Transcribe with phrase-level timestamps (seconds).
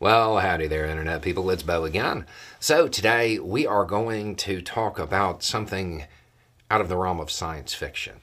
[0.00, 1.48] Well, howdy there, Internet people.
[1.50, 2.26] It's Beau again.
[2.58, 6.06] So, today we are going to talk about something
[6.68, 8.20] out of the realm of science fiction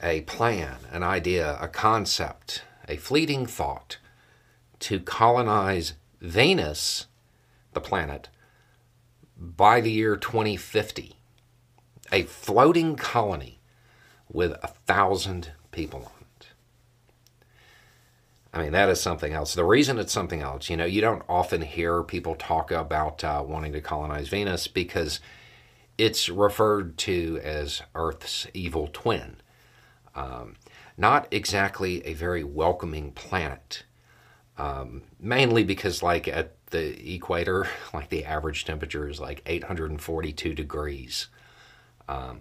[0.00, 3.98] a plan, an idea, a concept, a fleeting thought
[4.78, 7.06] to colonize Venus,
[7.72, 8.28] the planet,
[9.36, 11.16] by the year 2050.
[12.12, 13.58] A floating colony
[14.30, 16.12] with a thousand people.
[18.56, 19.54] I mean, that is something else.
[19.54, 23.44] The reason it's something else, you know, you don't often hear people talk about uh,
[23.46, 25.20] wanting to colonize Venus because
[25.98, 29.36] it's referred to as Earth's evil twin.
[30.14, 30.54] Um,
[30.96, 33.84] not exactly a very welcoming planet.
[34.56, 41.26] Um, mainly because, like, at the equator, like the average temperature is like 842 degrees.
[42.08, 42.40] Um,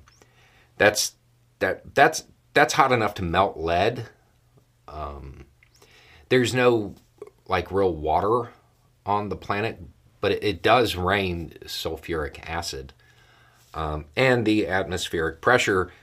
[0.77, 1.15] that's
[1.59, 2.23] that that's
[2.53, 4.07] that's hot enough to melt lead.
[4.87, 5.44] Um,
[6.35, 6.93] there's no
[7.47, 8.49] like real water
[9.05, 9.79] on the planet,
[10.19, 12.91] but it, it does rain sulfuric acid,
[13.73, 15.93] um, and the atmospheric pressure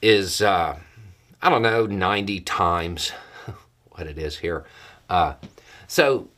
[0.00, 0.78] is uh,
[1.42, 3.10] I don't know 90 times
[3.90, 4.64] what it is here.
[5.08, 5.34] Uh,
[5.88, 6.28] so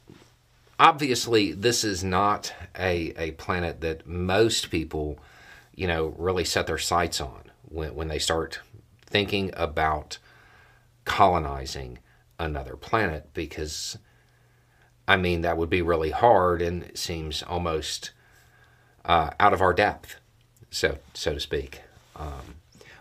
[0.81, 5.19] obviously, this is not a a planet that most people,
[5.75, 8.61] you know, really set their sights on when when they start
[9.05, 10.17] thinking about
[11.05, 11.99] colonizing
[12.43, 13.99] another planet because
[15.07, 18.13] I mean that would be really hard and it seems almost
[19.05, 20.17] uh, out of our depth,
[20.71, 21.81] so so to speak.
[22.17, 22.57] Um,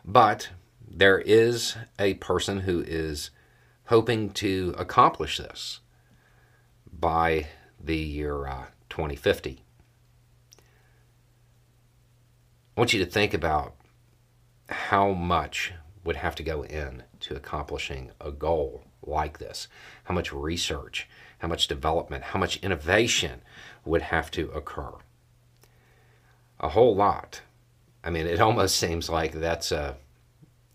[0.06, 0.50] but
[0.90, 3.30] there is a person who is
[3.86, 5.80] hoping to accomplish this
[6.92, 7.48] by
[7.80, 9.64] the year uh, 2050.
[12.78, 13.76] I want you to think about
[14.70, 19.68] how much would have to go in to accomplishing a goal like this.
[20.06, 21.08] How much research,
[21.40, 23.42] how much development, how much innovation
[23.86, 24.94] would have to occur.
[26.60, 27.42] A whole lot.
[28.04, 29.98] I mean, it almost seems like that's a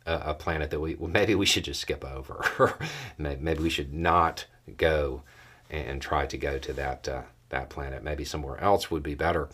[0.07, 2.75] a, planet that we maybe we should just skip over.
[3.19, 4.47] maybe we should not
[4.77, 5.23] go
[5.71, 8.03] and try to go to that uh, that planet.
[8.03, 9.49] Maybe somewhere else would be better.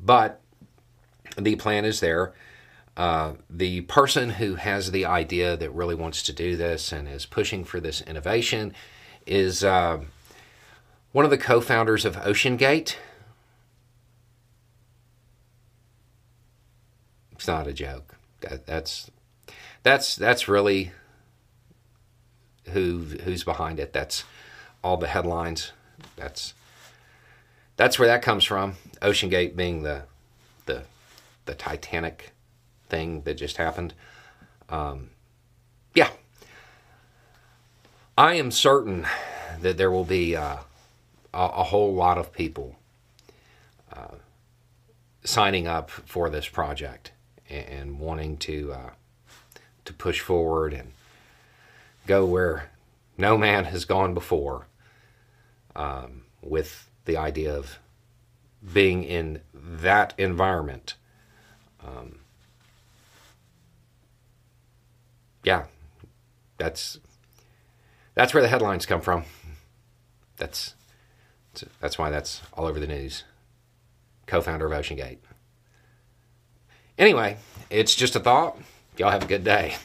[0.00, 0.40] But
[1.36, 2.32] the plan is there.
[2.96, 7.26] Uh, the person who has the idea that really wants to do this and is
[7.26, 8.72] pushing for this innovation
[9.26, 9.98] is uh,
[11.12, 12.96] one of the co founders of OceanGate.
[17.32, 18.16] It's not a joke.
[18.40, 19.10] That, that's
[19.82, 20.92] that's that's really
[22.70, 23.92] who who's behind it.
[23.92, 24.24] That's
[24.84, 25.72] all the headlines.
[26.16, 26.54] That's
[27.76, 28.74] that's where that comes from.
[29.02, 30.04] OceanGate being the
[30.66, 30.84] the
[31.46, 32.33] the Titanic
[32.88, 33.94] thing that just happened.
[34.68, 35.10] Um,
[35.94, 36.10] yeah.
[38.16, 39.06] I am certain
[39.60, 40.58] that there will be uh,
[41.32, 42.76] a, a, whole lot of people
[43.92, 44.16] uh,
[45.24, 47.12] signing up for this project
[47.48, 48.90] and, and wanting to uh,
[49.84, 50.92] to push forward and
[52.06, 52.70] go where
[53.18, 54.66] no man has gone before
[55.76, 57.78] um, with the idea of
[58.72, 60.94] being in that environment.
[61.84, 62.20] Um,
[65.44, 65.64] yeah,
[66.58, 66.98] that's
[68.14, 69.24] that's where the headlines come from.
[70.36, 70.74] That's
[71.80, 73.24] that's why that's all over the news.
[74.26, 75.18] Co-founder of OceanGate.
[76.98, 77.36] Anyway,
[77.70, 78.58] it's just a thought.
[78.96, 79.76] Y'all have a good day.